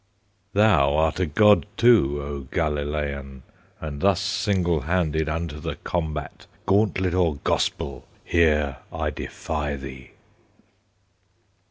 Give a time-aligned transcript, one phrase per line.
[0.53, 3.43] Thou art a God too, O Galilean!
[3.79, 10.13] And thus single handed Unto the combat, Gauntlet or Gospel, Here I defy thee!